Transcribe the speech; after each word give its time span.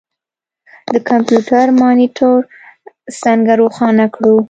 د 0.93 0.95
کمپیوټر 1.09 1.65
مانیټر 1.79 2.35
څنګه 3.23 3.51
روښانه 3.61 4.05
کړو. 4.15 4.35